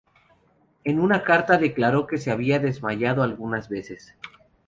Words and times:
En 0.83 0.99
una 0.99 1.21
carta, 1.21 1.59
declaró 1.59 2.07
que 2.07 2.17
se 2.17 2.31
había 2.31 2.57
desmayado 2.57 3.21
algunas 3.21 3.69
veces. 3.69 4.15